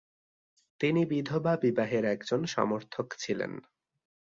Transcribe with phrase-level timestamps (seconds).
[0.81, 3.51] তিনি বিধবা বিবাহের একজন সমর্থক ছিলেন।